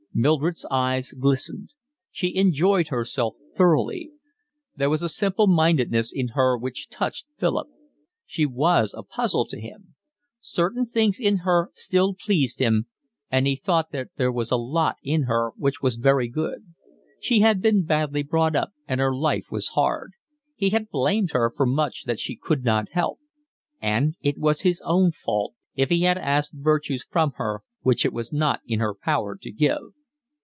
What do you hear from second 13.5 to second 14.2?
thought that